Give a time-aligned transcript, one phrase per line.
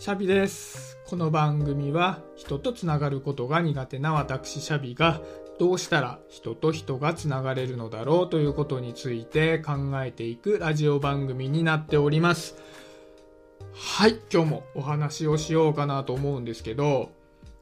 [0.00, 0.96] シャビです。
[1.06, 5.20] この番組は人とつながることが苦手な私シャビが
[5.58, 12.54] どうしたら人と人がつながれるのだろうということについて考えていくラジオ番組になっております。
[13.74, 17.10] はい、今日もお話をしようかなと思うんですけど、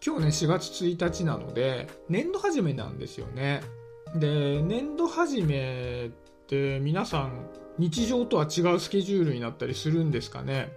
[0.00, 3.60] 今日ね4月1日なので年度始めなんですよね。
[4.14, 6.10] で、年度始めっ
[6.46, 10.70] て皆さん日常とは違うスケジュールになったりするんですかね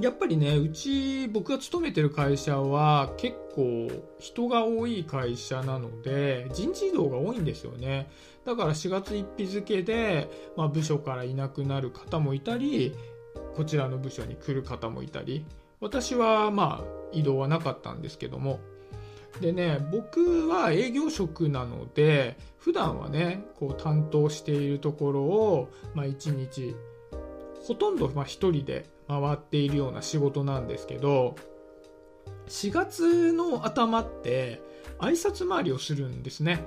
[0.00, 8.10] やっぱりね、うち、僕が勤めてる会社は結構人が多い会社なので、人事異動が多いんですよね。
[8.44, 12.94] だから4月1日付で、まあ、部署からいなくなる方もいたり、
[13.56, 15.44] こちらの部署に来る方もいたり、
[15.80, 18.58] 私はまあ移動はなかったんですけども、
[19.40, 26.74] でね、僕は営業職なので、普段はね、こう担当しているところを、まあ1日、
[27.62, 31.36] ほとんどまあ一人で回っているような仕事なんですけど、
[32.48, 34.60] 4月の頭って
[34.98, 36.64] 挨拶回りをするんですね。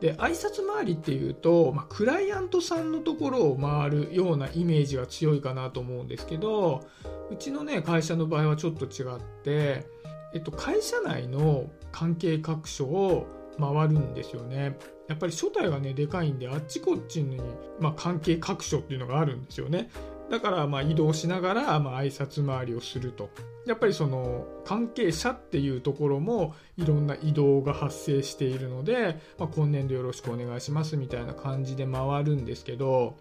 [0.00, 6.84] で、挨拶回りっていうと、まあ、クライアントさんのところを回るようなイメージが強いかなと思うんですけど、
[7.30, 9.86] うちのね、会社の場合はちょっと違って、
[10.34, 13.26] えっと、会社内の関係各所を
[13.60, 14.76] 回るんですよね。
[15.08, 17.40] やっぱり所帯がね、でかいんで、あっちこっちに、
[17.78, 19.88] まあ、関係各所っていうのがあるんですよね。
[20.32, 23.28] だから、まあ、移動しながら、まあ、挨拶回りをすると。
[23.66, 33.18] やっぱりその、関係者っていうところも、いろんな移動が発生しているので、まあ、今年度よろしくお願いしますみたいな感じで回るんですけど、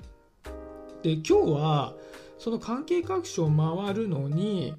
[1.03, 1.95] で、今日は、
[2.38, 4.73] その関係各所を回るのに、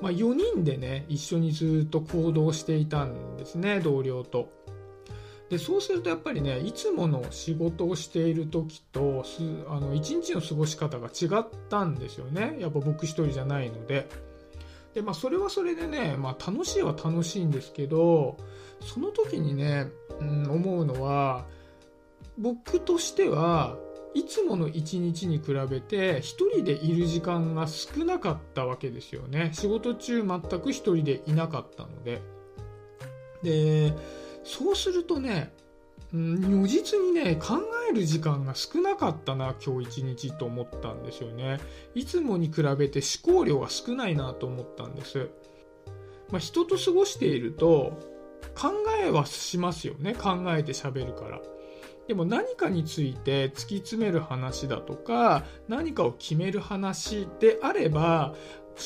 [0.00, 4.48] まあ、4人でね、一緒にずっと行動していたんですね、同僚と。
[5.50, 12.56] でそうするとやっぱりねいつもの仕事をしている時とすあの一日の過ごし方が違ったんですよね。
[12.58, 14.08] やっぱ僕一人じゃないので。
[14.94, 18.36] で、まあ、それはそれでね、まあ、楽しいは楽しいんですけど
[18.80, 19.88] その時にね、
[20.20, 21.46] うん、思うのは
[22.38, 23.76] 僕としては
[24.14, 29.50] いつもの一日に比べて一人でいる時間が少なかったわけですよね。
[29.52, 32.22] 仕事中全く一人でいなかったので。
[33.42, 33.92] で
[34.44, 35.52] そうするとね、
[36.12, 37.58] 如実にね、考
[37.90, 41.58] える時間が少なかったな、今日一日と思ったんですよね。
[41.94, 45.30] いつもに比べて思考量が少ないなと思ったんです。
[46.30, 47.98] まあ、人と過ごしていると、
[48.54, 48.72] 考
[49.02, 50.14] えはしますよね。
[50.14, 51.40] 考えて喋るから。
[52.06, 58.34] でも何かについて突き詰める話だとか、何かを決める話であれば、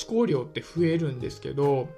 [0.09, 1.89] 思考量って増えるんですけど、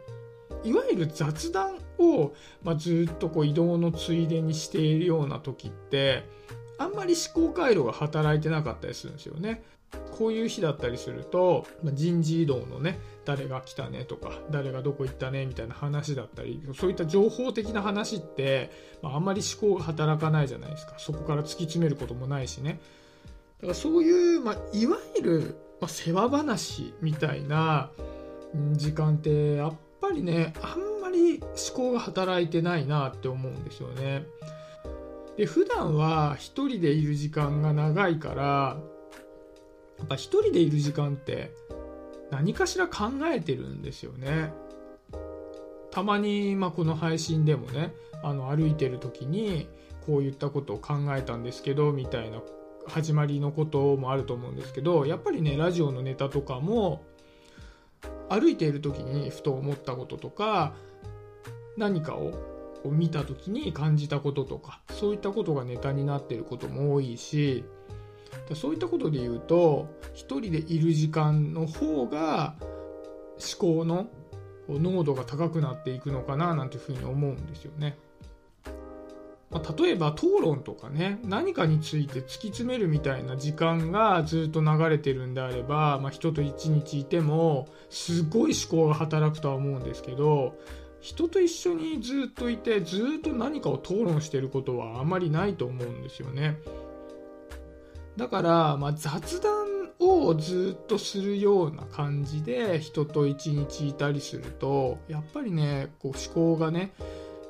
[0.64, 6.24] いわゆる雑談を、まあ、ずっとこう移動のついでにしているような時って
[6.78, 9.62] あんまり思考回路が働いてなかったりするんですよね。
[10.16, 18.70] こういう日だったりすると、まあ、人事異動のね誰が来たねとか誰がどこ行ったねみたいな話だったりそういった情報的な話って、
[19.02, 22.80] まあ、あんまり思考が働かないじゃないですかそこから突き詰めることもないしね
[23.60, 27.90] だからそういう、まあ、いわゆる、まあ、世話話みたいな
[28.72, 34.24] 時間ってやっぱりねあんまり思考が働いてないなって思うんですよね。
[35.36, 38.76] で普段は一人でいる時間が長いから
[39.98, 41.52] やっぱ一人でいる時間って
[42.30, 44.52] 何かしら考えてるんですよね。
[45.90, 49.68] たまに、まあ、この配信でもねあの歩いてる時に
[50.06, 52.40] こういったことを考えたんですけどみたいな
[52.86, 57.02] 始まりのこともあると思うんですけどやっぱりねラジオのネタとかも
[58.28, 60.74] 歩いている時にふと思ったこととか
[61.80, 62.32] 何かを
[62.84, 67.64] 見た時に感じたこととかそういったことがネタになっていることも多いし
[68.54, 74.08] そういったことで言うと一人でいる時間の方が思考の
[74.68, 77.98] 濃度が高くなっていくのかななんていうふうに思うんですよね。
[79.50, 90.56] まあ、例えば討論とかね何かについて突き詰めるみたいな時間がずっと流れてるんであれば、まあ、人と一日いてもすごい思考が働くとは思うんですけど
[91.00, 96.58] 人と一緒にずっといてずっと何かを討論してることはあまりないと思うんですよね。
[98.16, 106.92] だから、まあ、雑談をずっとするような感じで人と一日いたりするとやっぱりねこう思考がね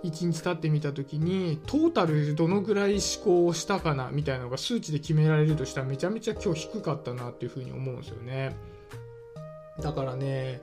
[0.05, 8.57] 1日経ってみた時にトータルどのぐらい思考をしたかなみたいなのが数値で決められるとしたらめちゃめちゃ今日低かったなっていうふうに思うんですよね。
[9.81, 10.63] だからね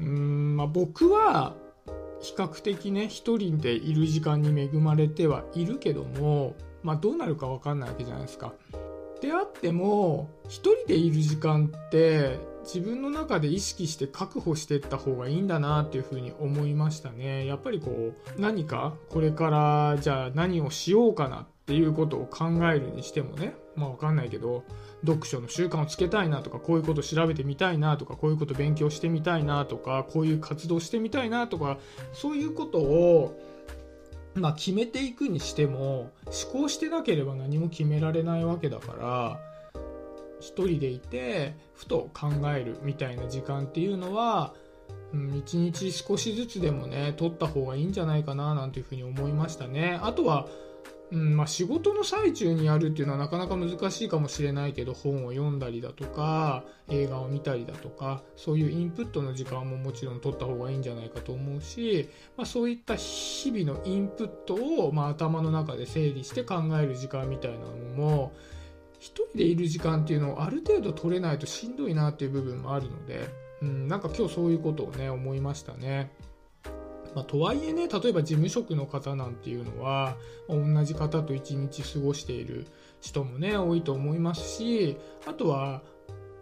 [0.00, 1.54] うーん、まあ、僕は
[2.26, 8.52] 比較的ね一人でいる時間に恵まれてはいるけども、まあ、どうなるか分かんないわけじゃないですか
[9.20, 17.46] であっても一人でいる時間って自分の中で意識して確保していった方がいいんだなっていうふうに思いましたね。
[17.46, 24.64] やっぱりこう何かこれからじゃあ何をしようかなっていうことを考えるにしてもねまあわかんないけど
[25.04, 31.78] 読書の習慣をつけたいなとかこういうこと調べてみたいなとかこういうこと勉強してみたいなとかこういう活動してみたいなとか
[32.12, 33.40] そういうことを
[34.36, 39.40] まあ、決めていくにしても思考してなければ何も決められないわけだから
[40.40, 44.54] 一人でいてふと考えるみたいな時間っていうのは、
[45.12, 49.98] うん、一日少しずつでもね取った方がいいんじゃないかななんていうふうに思いましたね。
[50.02, 50.46] あとは
[51.12, 68.32] うんまあ、仕事の最中にやるっていうのはなかなか難しいかもしれないけど本を読んだりだとか映画を見たりだとかそういうインプットの時間ももちろん取った方がいいんじゃないかと思うし、まあ、そういった日々のインプットを、まあ、頭の中で整理して考える時間みたいなのも
[68.98, 73.28] 一人でいる時間っていうのをある程度取れないとしんどいなっていう部分もあるので、
[73.62, 76.10] うん、なんか今日そういうことをね思いましたね。
[77.16, 80.18] まあ、とはいえね例えば事務職の方なんていうのは、
[80.50, 82.66] 同じ方と一日過ごしている
[83.00, 85.82] 人もね多いと思いますしあとは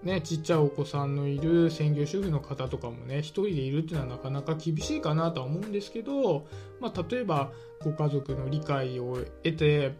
[0.03, 6.47] ね、ちっちゃいお子さんのいる専業主婦の方とかもね、一人でいるっていうのはなかなか厳しいかなとは思うんですけど、
[6.79, 9.95] まあ、例えばご家族の理解を得て、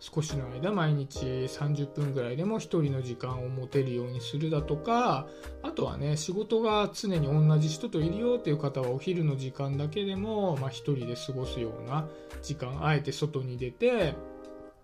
[0.00, 5.26] 少しの間毎日30分ぐらいでも1人の時間を持てるようにするだとか
[5.62, 12.08] あとはね仕事が常に同じ人といるよっていう方はお昼の時間だけでも、まあ、1人で過ごすような
[12.42, 14.14] 時間あえて外に出て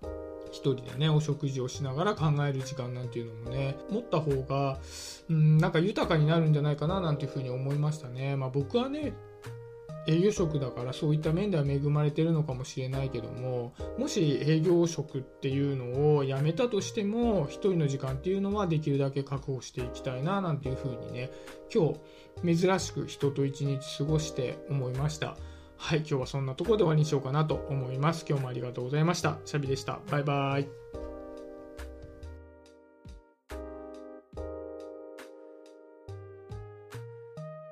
[0.03, 4.79] 1人でねお食事をしながら考える時間なんていうのもね持った方が
[5.29, 8.37] うんなんか豊かになるんじゃないかななんていうふうに思いましたね。
[8.37, 9.15] まあ、僕はね
[10.07, 21.31] 営業職だからそういった面では恵まれてるのかもしれないけどももし営業職っていうのを辞めたとしても1人の時間っていうのはできるだけ確保していきたいななんていうふうにね
[21.73, 21.95] 今
[22.43, 25.37] 日珍しく人と一日過ごして思いました。
[25.77, 28.25] はい今日はそんなところで終わりにしようかなと思います。
[28.29, 29.39] 今日もありがとうございました。
[29.45, 30.01] シャビでした。
[30.11, 31.04] バイバイ。